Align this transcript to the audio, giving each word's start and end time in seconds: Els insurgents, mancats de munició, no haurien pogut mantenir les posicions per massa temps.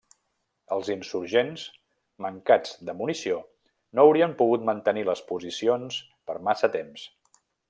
Els 0.75 0.87
insurgents, 0.93 1.65
mancats 2.27 2.73
de 2.89 2.97
munició, 3.03 3.37
no 3.99 4.07
haurien 4.07 4.35
pogut 4.43 4.67
mantenir 4.73 5.07
les 5.11 5.25
posicions 5.33 6.03
per 6.31 6.43
massa 6.51 6.77
temps. 6.79 7.11